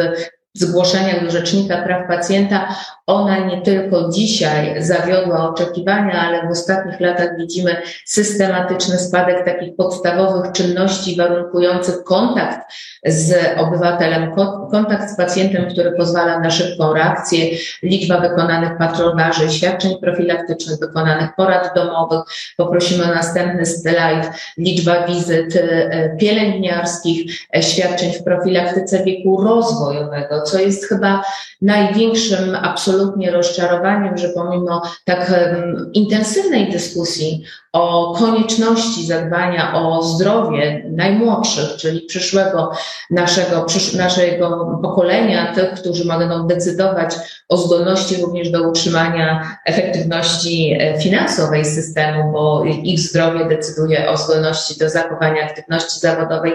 zgłoszeniach 0.60 1.24
do 1.24 1.32
Rzecznika 1.32 1.78
Praw 1.82 2.08
Pacjenta, 2.08 2.76
ona 3.08 3.40
nie 3.40 3.62
tylko 3.62 4.10
dzisiaj 4.10 4.84
zawiodła 4.84 5.50
oczekiwania, 5.50 6.22
ale 6.22 6.48
w 6.48 6.52
ostatnich 6.52 7.00
latach 7.00 7.38
widzimy 7.38 7.82
systematyczny 8.06 8.98
spadek 8.98 9.46
takich 9.46 9.76
podstawowych 9.76 10.52
czynności 10.52 11.16
warunkujących 11.16 12.04
kontakt 12.04 12.74
z 13.06 13.36
obywatelem, 13.58 14.32
kontakt 14.72 15.10
z 15.10 15.18
pacjentem, 15.18 15.70
który 15.70 15.92
pozwala 15.92 16.40
na 16.40 16.52
szybką 16.52 16.94
reakcję, 16.94 17.46
liczba 17.84 18.20
wykonanych 18.20 18.78
patronaży, 18.78 19.50
świadczeń 19.50 19.98
profilaktycznych, 20.02 20.80
wykonanych 20.80 21.30
porad 21.38 21.76
domowych. 21.76 22.22
Poprosimy 22.58 23.04
o 23.04 23.16
następny 23.16 23.66
slajd, 23.66 24.30
liczba 24.58 25.08
wizyt 25.08 25.56
e, 25.56 26.18
pielęgniarskich, 26.20 27.48
e, 27.56 27.64
świadczeń 27.64 28.12
w 28.14 28.24
profilaktyce 28.24 29.04
wieku 29.04 29.44
rozwojowego, 29.44 30.42
co 30.46 30.60
jest 30.60 30.86
chyba 30.86 31.24
największym 31.62 32.56
absolutnie 32.56 33.32
rozczarowaniem, 33.32 34.18
że 34.18 34.30
pomimo 34.30 34.82
tak 35.06 35.34
intensywnej 35.94 36.72
dyskusji 36.72 37.44
o 37.76 38.14
konieczności 38.20 39.06
zadbania 39.06 39.74
o 39.74 40.04
zdrowie 40.04 40.84
najmłodszych, 40.90 41.76
czyli 41.78 42.02
przyszłego 42.02 42.72
naszego, 43.12 43.64
przysz, 43.64 43.94
naszego 43.94 44.80
pokolenia, 44.82 45.54
tych, 45.54 45.74
którzy 45.74 46.08
będą 46.08 46.48
decydować 46.48 47.16
o 47.50 47.58
zdolności 47.58 48.22
również 48.22 48.50
do 48.50 48.70
utrzymania 48.70 49.58
efektywności 49.66 50.78
e, 50.80 51.02
finansowej 51.02 51.66
systemu, 51.66 52.32
bo 52.32 52.64
ich 52.64 53.00
zdrowie 53.00 53.46
decyduje 53.46 54.10
o 54.10 54.18
zdolności 54.18 54.80
do 54.80 54.90
zachowania 54.90 55.44
aktywności 55.44 56.00
zawodowej 56.00 56.54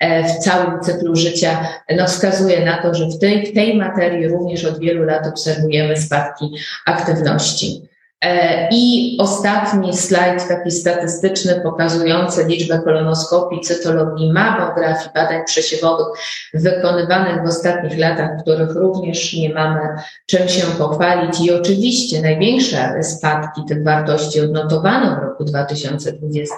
e, 0.00 0.24
w 0.24 0.38
całym 0.38 0.80
cyklu 0.80 1.16
życia, 1.16 1.68
no 1.96 2.06
wskazuje 2.06 2.64
na 2.64 2.82
to, 2.82 2.94
że 2.94 3.06
w 3.06 3.18
tej, 3.18 3.46
w 3.46 3.54
tej 3.54 3.76
materii 3.76 4.28
również 4.28 4.64
od 4.64 4.78
wielu 4.78 5.04
lat 5.04 5.26
obserwujemy 5.26 5.96
spadki 5.96 6.50
aktywności. 6.86 7.89
E, 8.24 8.68
I 8.70 9.16
ostatni 9.20 9.96
slajd, 9.96 10.48
taki 10.48 10.70
statystyczny, 10.70 11.60
pokazujący 11.60 12.44
liczbę 12.44 12.80
kolonoskopii, 12.84 13.60
cytologii, 13.60 14.32
mamografii, 14.32 15.10
badań 15.14 15.44
przesiewowych 15.44 16.06
wykonywanych 16.54 17.44
w 17.44 17.48
ostatnich 17.48 17.98
latach, 17.98 18.30
których 18.42 18.74
również 18.74 19.34
nie 19.34 19.54
mamy 19.54 19.80
czym 20.26 20.48
się 20.48 20.62
pochwalić. 20.78 21.40
I 21.40 21.52
oczywiście 21.52 22.22
największe 22.22 23.02
spadki 23.02 23.60
tych 23.68 23.84
wartości 23.84 24.40
odnotowano 24.40 25.16
w 25.16 25.22
roku 25.22 25.44
2020. 25.44 26.54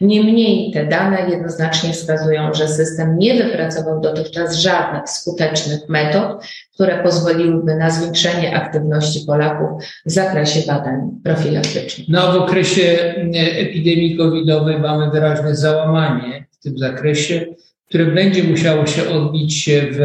Niemniej 0.00 0.72
te 0.72 0.86
dane 0.86 1.30
jednoznacznie 1.30 1.92
wskazują, 1.92 2.54
że 2.54 2.68
system 2.68 3.18
nie 3.18 3.44
wypracował 3.44 4.00
dotychczas 4.00 4.54
żadnych 4.54 5.10
skutecznych 5.10 5.88
metod, 5.88 6.44
które 6.76 7.02
pozwoliłyby 7.02 7.76
na 7.76 7.90
zwiększenie 7.90 8.56
aktywności 8.56 9.26
Polaków 9.26 9.82
w 10.06 10.10
zakresie 10.10 10.60
badań 10.66 11.10
profilaktycznych. 11.24 12.08
No, 12.08 12.32
w 12.32 12.36
okresie 12.36 12.82
e, 12.82 13.58
epidemii 13.58 14.16
covidowej 14.16 14.78
mamy 14.78 15.10
wyraźne 15.10 15.56
załamanie 15.56 16.46
w 16.50 16.62
tym 16.62 16.78
zakresie, 16.78 17.46
które 17.88 18.06
będzie 18.06 18.44
musiało 18.44 18.86
się 18.86 19.08
odbić 19.08 19.70
w, 19.92 19.98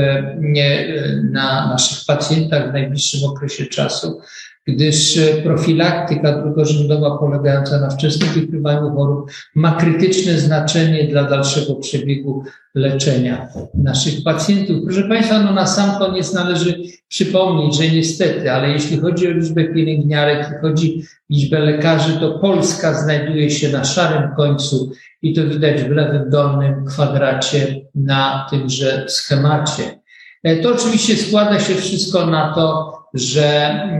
na 1.32 1.68
naszych 1.68 2.06
pacjentach 2.08 2.70
w 2.70 2.74
najbliższym 2.74 3.30
okresie 3.30 3.66
czasu 3.66 4.22
gdyż 4.68 5.18
e, 5.18 5.42
profilaktyka 5.44 6.42
drugorzędowa 6.42 7.18
polegająca 7.18 7.80
na 7.80 7.90
wczesnym 7.90 8.30
wykrywaniu 8.30 8.96
chorób 8.96 9.32
ma 9.56 9.76
krytyczne 9.76 10.40
znaczenie 10.40 11.08
dla 11.08 11.24
dalszego 11.24 11.76
przebiegu 11.76 12.44
leczenia 12.76 13.48
naszych 13.74 14.24
pacjentów. 14.24 14.78
Proszę 14.86 15.04
Państwa, 15.04 15.44
no 15.44 15.54
na 15.54 15.68
sam 15.68 16.00
koniec 16.00 16.34
należy 16.34 16.84
przypomnieć, 17.08 17.78
że 17.78 17.90
niestety, 17.90 18.52
ale 18.52 18.70
jeśli 18.70 19.00
chodzi 19.00 19.28
o 19.28 19.32
liczbę 19.32 19.64
pielęgniarek, 19.64 20.38
jeśli 20.38 20.56
chodzi 20.62 21.04
o 21.04 21.34
liczbę 21.34 21.60
lekarzy, 21.60 22.20
to 22.20 22.40
Polska 22.40 22.94
znajduje 22.94 23.50
się 23.50 23.70
na 23.70 23.84
szarym 23.84 24.36
końcu 24.36 24.92
i 25.22 25.34
to 25.34 25.48
widać 25.48 25.84
w 25.84 25.90
lewym 25.90 26.30
dolnym 26.30 26.86
kwadracie 26.86 27.82
na 27.96 28.48
tymże 28.50 29.06
schemacie. 29.08 30.01
E, 30.44 30.56
to 30.56 30.74
oczywiście 30.74 31.18
składa 31.18 31.60
się 31.60 31.76
wszystko 31.76 32.26
na 32.26 32.54
to, 32.54 32.94
że 33.14 33.46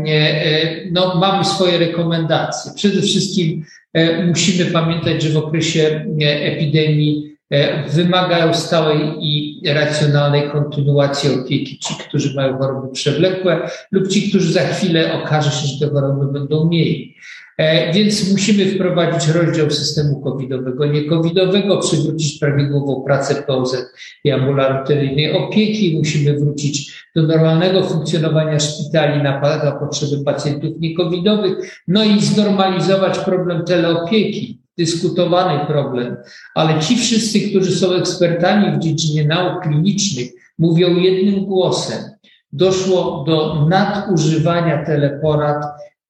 e, 0.08 0.92
no, 0.92 1.16
mamy 1.16 1.46
swoje 1.46 1.78
rekomendacje. 1.78 2.72
Przede 2.76 3.02
wszystkim 3.02 3.66
e, 3.94 4.26
musimy 4.26 4.66
pamiętać, 4.66 5.22
że 5.22 5.30
w 5.30 5.38
okresie 5.38 6.06
epidemii 6.20 7.32
wymagają 7.90 8.54
stałej 8.54 9.00
i 9.20 9.62
racjonalnej 9.66 10.50
kontynuacji 10.50 11.30
opieki 11.40 11.80
ci, 11.80 11.94
którzy 11.96 12.36
mają 12.36 12.58
choroby 12.58 12.94
przewlekłe 12.94 13.70
lub 13.92 14.08
ci, 14.08 14.30
którzy 14.30 14.54
za 14.54 14.62
chwilę 14.62 15.14
okaże 15.24 15.52
się, 15.52 15.68
że 15.68 15.86
te 15.86 15.94
choroby 15.94 16.40
będą 16.40 16.70
mieli. 16.70 17.16
E, 17.62 17.94
więc 17.94 18.32
musimy 18.32 18.66
wprowadzić 18.66 19.30
rozdział 19.30 19.72
systemu 19.72 20.22
covidowego, 20.22 20.86
nie 20.86 21.06
covidowego, 21.06 21.78
przywrócić 21.78 22.40
prawidłową 22.40 23.04
pracę 23.04 23.36
POZ 23.36 23.94
i 24.24 24.32
ambulatoryjnej 24.32 25.34
opieki. 25.34 25.98
Musimy 25.98 26.40
wrócić 26.40 27.06
do 27.16 27.24
normalnego 27.24 27.84
funkcjonowania 27.84 28.60
szpitali 28.60 29.24
na, 29.24 29.42
potrzeby 29.80 30.24
pacjentów 30.24 30.80
niecovidowych, 30.80 31.82
no 31.88 32.04
i 32.04 32.22
znormalizować 32.22 33.20
problem 33.20 33.66
teleopieki 33.66 34.62
dyskutowany 34.78 35.66
problem, 35.66 36.18
ale 36.56 36.80
ci 36.80 36.98
wszyscy, 36.98 37.50
którzy 37.50 37.72
są 37.72 37.94
ekspertami 37.94 38.78
w 38.78 38.80
dziedzinie 38.80 39.28
nauk 39.28 39.64
klinicznych, 39.64 40.32
mówią 40.58 40.96
jednym 40.96 41.46
głosem. 41.46 42.04
Doszło 42.54 43.24
do 43.28 43.68
nadużywania 43.70 44.86
teleporad 44.86 45.66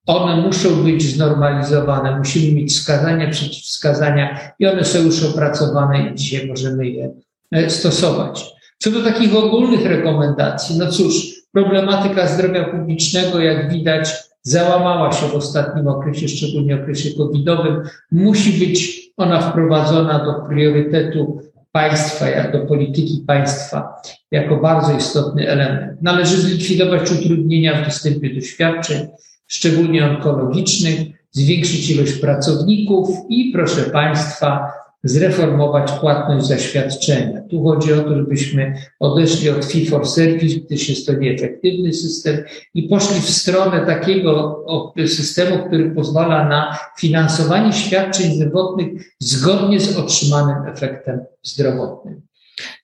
one 0.05 0.41
muszą 0.41 0.83
być 0.83 1.03
znormalizowane, 1.03 2.17
musimy 2.17 2.51
mieć 2.53 2.73
wskazania, 2.73 3.29
przeciwwskazania 3.29 4.39
i 4.59 4.67
one 4.67 4.83
są 4.83 4.99
już 4.99 5.23
opracowane 5.23 6.09
i 6.09 6.15
dzisiaj 6.15 6.47
możemy 6.47 6.87
je 6.87 7.11
e, 7.51 7.69
stosować. 7.69 8.45
Co 8.77 8.91
do 8.91 9.03
takich 9.03 9.35
ogólnych 9.35 9.85
rekomendacji, 9.85 10.77
no 10.77 10.91
cóż, 10.91 11.41
problematyka 11.51 12.27
zdrowia 12.27 12.63
publicznego, 12.63 13.39
jak 13.39 13.71
widać, 13.71 14.13
załamała 14.43 15.11
się 15.11 15.27
w 15.27 15.35
ostatnim 15.35 15.87
okresie, 15.87 16.27
szczególnie 16.27 16.75
okresie 16.75 17.09
covidowym. 17.17 17.81
Musi 18.11 18.67
być 18.67 19.01
ona 19.17 19.41
wprowadzona 19.41 20.25
do 20.25 20.33
priorytetu 20.33 21.41
państwa, 21.71 22.29
jak 22.29 22.51
do 22.51 22.59
polityki 22.59 23.23
państwa, 23.27 24.01
jako 24.31 24.57
bardzo 24.57 24.97
istotny 24.97 25.49
element. 25.49 26.01
Należy 26.01 26.41
zlikwidować 26.41 27.11
utrudnienia 27.11 27.81
w 27.81 27.85
dostępie 27.85 28.35
do 28.35 28.41
świadczeń, 28.41 29.07
szczególnie 29.51 30.05
onkologicznych, 30.05 30.99
zwiększyć 31.31 31.89
ilość 31.89 32.13
pracowników 32.13 33.09
i, 33.29 33.51
proszę 33.53 33.81
Państwa, 33.81 34.71
zreformować 35.03 35.91
płatność 35.91 36.47
za 36.47 36.57
świadczenia. 36.57 37.41
Tu 37.49 37.63
chodzi 37.63 37.93
o 37.93 38.01
to, 38.01 38.17
żebyśmy 38.17 38.73
odeszli 38.99 39.49
od 39.49 39.65
fee 39.65 39.85
for 39.85 40.07
service, 40.07 40.59
gdyż 40.59 40.89
jest 40.89 41.07
to 41.07 41.13
nieefektywny 41.13 41.93
system 41.93 42.37
i 42.73 42.83
poszli 42.83 43.21
w 43.21 43.29
stronę 43.29 43.85
takiego 43.85 44.65
systemu, 45.07 45.67
który 45.67 45.91
pozwala 45.91 46.49
na 46.49 46.77
finansowanie 46.99 47.73
świadczeń 47.73 48.35
zdrowotnych 48.35 49.15
zgodnie 49.19 49.79
z 49.79 49.97
otrzymanym 49.97 50.67
efektem 50.67 51.19
zdrowotnym. 51.43 52.21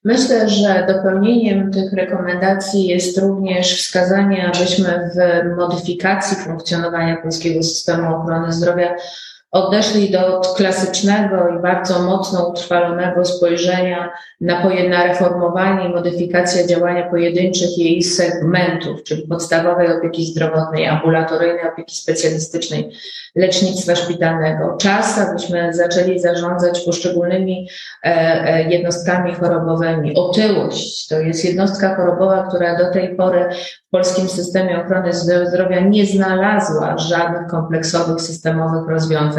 Myślę, 0.04 0.50
że 0.50 0.86
dopełnieniem 0.88 1.72
tych 1.72 1.94
rekomendacji 1.94 2.88
jest 2.88 3.18
również 3.18 3.82
wskazanie, 3.82 4.52
abyśmy 4.56 5.10
w 5.16 5.58
modyfikacji 5.58 6.38
funkcjonowania 6.38 7.18
polskiego 7.18 7.64
systemu 7.64 8.16
ochrony 8.16 8.54
zdrowia 8.54 8.96
odeszli 9.52 10.12
do 10.12 10.42
klasycznego 10.56 11.50
i 11.60 11.62
bardzo 11.62 12.00
mocno 12.00 12.48
utrwalonego 12.48 13.26
spojrzenia 13.26 14.10
na, 14.42 14.64
na 14.90 15.04
reformowanie 15.04 15.90
i 15.90 15.94
modyfikację 15.94 16.68
działania 16.68 17.10
pojedynczych 17.10 17.78
jej 17.78 18.04
segmentów, 18.04 19.04
czyli 19.04 19.28
podstawowej 19.28 19.98
opieki 19.98 20.26
zdrotnej, 20.26 20.88
ambulatoryjnej 20.88 21.70
opieki 21.74 21.96
specjalistycznej, 21.96 22.92
lecznictwa 23.36 23.96
szpitalnego. 23.96 24.78
Czas, 24.82 25.20
abyśmy 25.20 25.74
zaczęli 25.74 26.20
zarządzać 26.20 26.80
poszczególnymi 26.86 27.70
e, 28.04 28.08
e, 28.08 28.70
jednostkami 28.70 29.34
chorobowymi. 29.34 30.16
Otyłość 30.16 31.08
to 31.08 31.20
jest 31.20 31.46
jednostka 31.46 31.96
chorobowa, 31.96 32.48
która 32.48 32.78
do 32.78 32.94
tej 32.94 33.16
pory 33.16 33.50
w 33.88 33.90
polskim 33.90 34.30
systemie 34.30 34.82
ochrony 34.82 35.14
zdrowia 35.46 35.80
nie 35.80 36.06
znalazła 36.06 36.98
żadnych 36.98 37.48
kompleksowych, 37.48 38.22
systemowych 38.22 38.90
rozwiązań. 38.90 39.37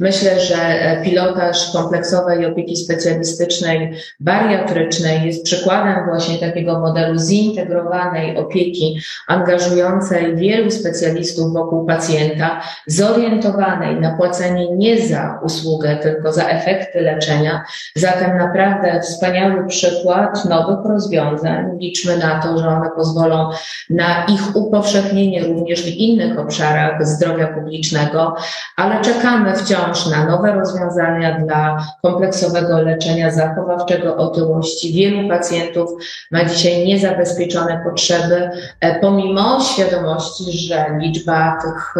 Myślę, 0.00 0.40
że 0.40 0.56
e, 0.56 1.02
pilotaż 1.04 1.72
kompleksowej 1.72 2.46
opieki 2.46 2.76
specjalistycznej, 2.76 3.92
bariatrycznej 4.20 5.26
jest 5.26 5.44
przykładem 5.44 6.04
właśnie 6.08 6.38
takiego 6.38 6.80
modelu 6.80 7.18
zintegrowanej 7.18 8.36
opieki, 8.36 9.00
angażującej 9.26 10.36
wielu 10.36 10.70
specjalistów 10.70 11.52
wokół 11.52 11.86
pacjenta, 11.86 12.60
zorientowanej 12.86 14.00
na 14.00 14.16
płacenie 14.16 14.76
nie 14.76 15.06
za 15.06 15.40
usługę, 15.42 15.96
tylko 15.96 16.32
za 16.32 16.48
efekty 16.48 17.00
leczenia. 17.00 17.64
Zatem 17.96 18.38
naprawdę 18.38 19.00
wspaniały 19.00 19.66
przykład 19.66 20.44
nowych 20.44 20.84
rozwiązań. 20.84 21.78
Liczmy 21.80 22.16
na 22.16 22.42
to, 22.42 22.58
że 22.58 22.68
one 22.68 22.90
pozwolą 22.96 23.50
na 23.90 24.24
ich 24.24 24.56
upowszechnienie 24.56 25.44
również 25.44 25.82
w 25.82 25.96
innych 25.96 26.38
obszarach 26.38 27.06
zdrowia 27.06 27.46
publicznego, 27.46 28.36
ale 28.76 29.00
czekamy 29.00 29.17
wciąż 29.56 30.06
na 30.06 30.26
nowe 30.26 30.52
rozwiązania 30.52 31.40
dla 31.40 31.86
kompleksowego 32.02 32.82
leczenia 32.82 33.30
zachowawczego 33.30 34.16
otyłości. 34.16 34.92
Wielu 34.92 35.28
pacjentów 35.28 35.90
ma 36.30 36.44
dzisiaj 36.44 36.86
niezabezpieczone 36.86 37.80
potrzeby, 37.84 38.50
e, 38.80 39.00
pomimo 39.00 39.60
świadomości, 39.60 40.58
że 40.68 40.86
liczba 40.98 41.58
tych 41.62 41.94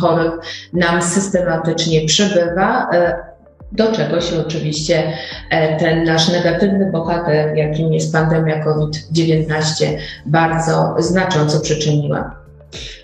chorych 0.00 0.32
nam 0.72 1.02
systematycznie 1.02 2.06
przybywa 2.06 2.90
e, 2.92 3.36
do 3.72 3.92
czego 3.92 4.20
się 4.20 4.40
oczywiście 4.40 5.12
e, 5.50 5.76
ten 5.76 6.04
nasz 6.04 6.28
negatywny 6.28 6.90
bohater, 6.92 7.56
jakim 7.56 7.92
jest 7.92 8.12
pandemia 8.12 8.64
COVID-19, 8.64 9.86
bardzo 10.26 10.94
znacząco 10.98 11.60
przyczyniła. 11.60 12.45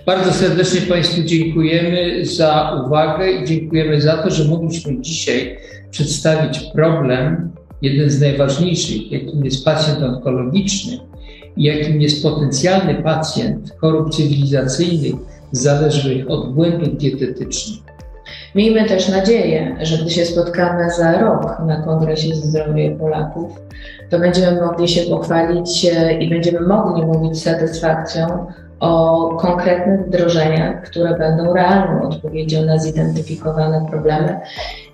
Bardzo 0.06 0.32
serdecznie 0.32 0.80
Państwu 0.80 1.22
dziękujemy 1.22 2.26
za 2.26 2.82
uwagę 2.87 3.32
i 3.32 3.46
dziękujemy 3.46 4.00
za 4.00 4.16
to, 4.16 4.30
że 4.30 4.44
mogliśmy 4.44 5.00
dzisiaj 5.00 5.56
przedstawić 5.90 6.61
problem, 6.74 7.50
jeden 7.82 8.11
z 8.11 8.20
najważniejszych, 8.20 9.12
jakim 9.12 9.44
jest 9.44 9.64
pacjent 9.64 10.02
onkologiczny 10.02 10.98
i 11.56 11.62
jakim 11.62 12.00
jest 12.00 12.22
potencjalny 12.22 12.94
pacjent 12.94 13.72
chorób 13.80 14.14
cywilizacyjnych 14.14 15.14
zależnych 15.52 16.30
od 16.30 16.54
błędów 16.54 16.96
dietetycznych. 16.96 17.82
Miejmy 18.54 18.88
też 18.88 19.08
nadzieję, 19.08 19.76
że 19.82 19.98
gdy 19.98 20.11
się 20.11 20.24
spotkamy 20.24 20.90
za 20.90 21.20
rok 21.20 21.58
na 21.66 21.82
Kongresie 21.82 22.35
Zdrowia 22.35 22.96
Polaków, 22.98 23.50
to 24.11 24.18
będziemy 24.18 24.61
mogli 24.61 24.88
się 24.88 25.02
pochwalić 25.02 25.85
e, 25.85 26.18
i 26.18 26.30
będziemy 26.30 26.61
mogli 26.61 27.06
mówić 27.06 27.38
z 27.38 27.42
satysfakcją 27.42 28.46
o 28.82 29.28
konkretnych 29.40 30.00
wdrożeniach, 30.00 30.82
które 30.82 31.18
będą 31.18 31.54
realną 31.54 32.08
odpowiedzią 32.08 32.62
na 32.62 32.78
zidentyfikowane 32.78 33.86
problemy 33.90 34.40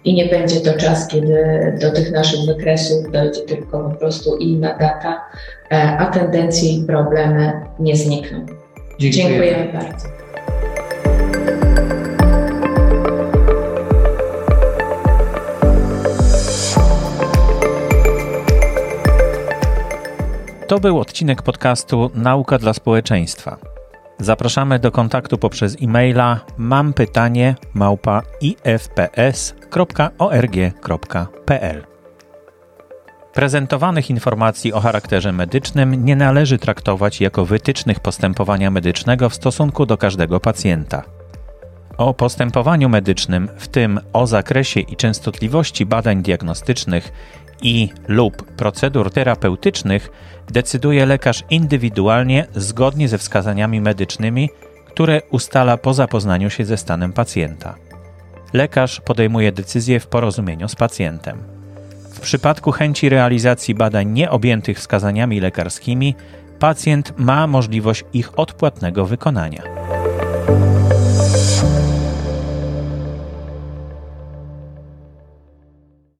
i 0.04 0.14
nie 0.14 0.26
będzie 0.26 0.60
to 0.60 0.78
czas, 0.78 1.08
kiedy 1.08 1.42
do 1.80 1.92
tych 1.92 2.12
naszych 2.12 2.40
wykresów 2.46 3.12
dojdzie 3.12 3.40
tylko 3.40 3.78
po 3.78 3.90
prostu 3.90 4.36
inna 4.36 4.74
data, 4.74 5.20
e, 5.72 5.96
a 5.98 6.06
tendencje 6.06 6.72
i 6.72 6.84
problemy 6.84 7.52
nie 7.78 7.96
znikną. 7.96 8.46
Dziękujemy, 8.98 9.46
Dziękujemy 9.46 9.72
bardzo. 9.72 10.08
To 20.68 20.78
był 20.78 21.00
odcinek 21.00 21.42
podcastu 21.42 22.10
Nauka 22.14 22.58
dla 22.58 22.72
społeczeństwa. 22.74 23.77
Zapraszamy 24.20 24.78
do 24.78 24.92
kontaktu 24.92 25.38
poprzez 25.38 25.76
e-maila 25.82 26.40
mam 26.56 26.92
pytanie 26.92 27.54
małpa 27.74 28.22
ifps.org.pl. 28.40 29.48
Prezentowanych 33.32 34.10
informacji 34.10 34.72
o 34.72 34.80
charakterze 34.80 35.32
medycznym 35.32 36.04
nie 36.04 36.16
należy 36.16 36.58
traktować 36.58 37.20
jako 37.20 37.44
wytycznych 37.44 38.00
postępowania 38.00 38.70
medycznego 38.70 39.28
w 39.28 39.34
stosunku 39.34 39.86
do 39.86 39.96
każdego 39.96 40.40
pacjenta. 40.40 41.02
O 41.96 42.14
postępowaniu 42.14 42.88
medycznym, 42.88 43.48
w 43.56 43.68
tym 43.68 44.00
o 44.12 44.26
zakresie 44.26 44.80
i 44.80 44.96
częstotliwości 44.96 45.86
badań 45.86 46.22
diagnostycznych 46.22 47.12
i 47.62 47.88
lub 48.08 48.52
procedur 48.52 49.10
terapeutycznych 49.10 50.10
decyduje 50.48 51.06
lekarz 51.06 51.44
indywidualnie 51.50 52.46
zgodnie 52.54 53.08
ze 53.08 53.18
wskazaniami 53.18 53.80
medycznymi, 53.80 54.50
które 54.86 55.22
ustala 55.30 55.76
po 55.76 55.94
zapoznaniu 55.94 56.50
się 56.50 56.64
ze 56.64 56.76
stanem 56.76 57.12
pacjenta. 57.12 57.74
Lekarz 58.52 59.00
podejmuje 59.00 59.52
decyzję 59.52 60.00
w 60.00 60.06
porozumieniu 60.06 60.68
z 60.68 60.74
pacjentem. 60.74 61.38
W 62.12 62.20
przypadku 62.20 62.72
chęci 62.72 63.08
realizacji 63.08 63.74
badań 63.74 64.10
nieobjętych 64.10 64.78
wskazaniami 64.78 65.40
lekarskimi, 65.40 66.14
pacjent 66.58 67.12
ma 67.18 67.46
możliwość 67.46 68.04
ich 68.12 68.38
odpłatnego 68.38 69.06
wykonania. 69.06 69.62